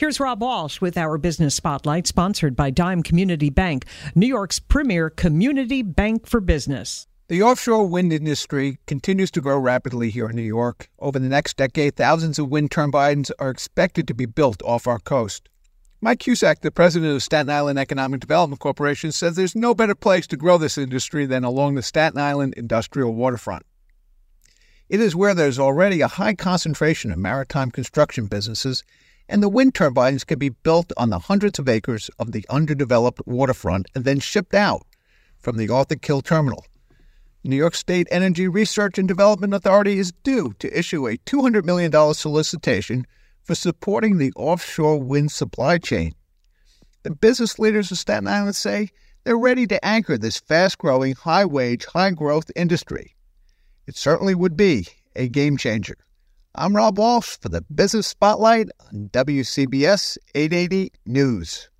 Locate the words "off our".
14.62-15.00